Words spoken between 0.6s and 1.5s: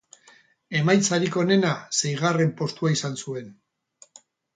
Emaitzarik